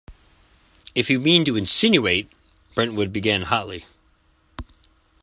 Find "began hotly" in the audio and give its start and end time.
3.13-3.85